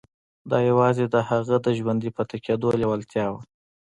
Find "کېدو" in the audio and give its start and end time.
2.45-2.67